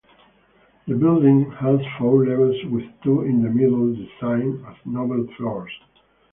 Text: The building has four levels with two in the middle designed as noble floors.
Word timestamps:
The 0.87 0.95
building 0.95 1.51
has 1.59 1.79
four 1.99 2.25
levels 2.25 2.55
with 2.71 2.85
two 3.03 3.21
in 3.21 3.43
the 3.43 3.51
middle 3.51 3.93
designed 3.93 4.65
as 4.65 4.75
noble 4.83 5.27
floors. 5.37 5.71